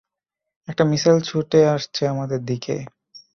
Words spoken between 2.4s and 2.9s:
দিকে।